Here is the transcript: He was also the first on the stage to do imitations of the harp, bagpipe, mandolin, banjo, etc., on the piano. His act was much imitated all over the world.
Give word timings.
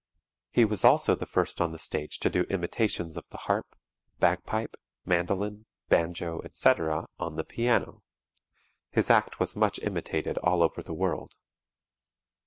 He 0.49 0.65
was 0.65 0.83
also 0.83 1.13
the 1.13 1.27
first 1.27 1.61
on 1.61 1.73
the 1.73 1.77
stage 1.77 2.17
to 2.21 2.29
do 2.31 2.41
imitations 2.49 3.17
of 3.17 3.25
the 3.29 3.37
harp, 3.37 3.75
bagpipe, 4.19 4.75
mandolin, 5.05 5.67
banjo, 5.89 6.41
etc., 6.43 7.05
on 7.19 7.35
the 7.35 7.43
piano. 7.43 8.01
His 8.89 9.11
act 9.11 9.39
was 9.39 9.55
much 9.55 9.77
imitated 9.83 10.39
all 10.39 10.63
over 10.63 10.81
the 10.81 10.95
world. 10.95 11.35